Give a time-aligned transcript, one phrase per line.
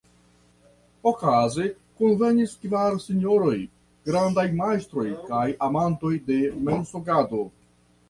[1.11, 1.65] Okaze
[1.99, 3.55] kunvenis kvar sinjoroj,
[4.11, 7.49] grandaj majstroj kaj amantoj de mensogado.